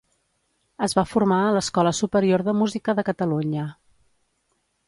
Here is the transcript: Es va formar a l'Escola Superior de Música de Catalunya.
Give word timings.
Es 0.85 0.95
va 0.99 1.03
formar 1.09 1.37
a 1.43 1.51
l'Escola 1.57 1.93
Superior 1.97 2.45
de 2.49 2.57
Música 2.63 2.99
de 3.01 3.07
Catalunya. 3.11 3.71